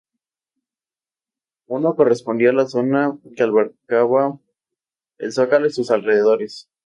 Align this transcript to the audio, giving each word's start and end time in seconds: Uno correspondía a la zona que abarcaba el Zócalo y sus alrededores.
Uno 1.67 1.95
correspondía 1.95 2.49
a 2.49 2.53
la 2.53 2.65
zona 2.65 3.19
que 3.37 3.43
abarcaba 3.43 4.39
el 5.19 5.31
Zócalo 5.31 5.67
y 5.67 5.71
sus 5.71 5.91
alrededores. 5.91 6.67